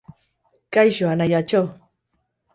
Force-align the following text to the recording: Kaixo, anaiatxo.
Kaixo, 0.77 1.05
anaiatxo. 1.11 1.61